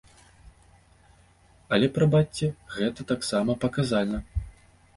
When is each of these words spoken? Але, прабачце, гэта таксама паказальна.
Але, 1.77 1.91
прабачце, 1.99 2.51
гэта 2.79 3.01
таксама 3.15 3.51
паказальна. 3.67 4.19